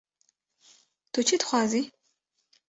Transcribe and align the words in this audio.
-Tu 1.13 1.19
çi 1.27 1.35
dixwazî? 1.41 1.81